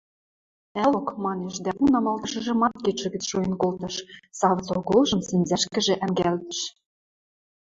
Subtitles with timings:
[0.83, 3.95] –Ӓлок...– манеш дӓ пу намалтышыжымат кидшӹ гӹц шуэн колтыш,
[4.39, 6.59] савыц оголжым сӹнзӓшкӹжӹ ӓнгӓлтӹш...